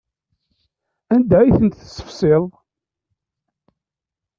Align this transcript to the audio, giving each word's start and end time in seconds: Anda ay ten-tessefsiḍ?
Anda 1.13 1.35
ay 1.39 1.51
ten-tessefsiḍ? 1.57 2.43